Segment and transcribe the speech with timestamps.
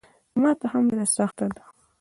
[0.41, 1.63] ماته هم ډېره سخته ده.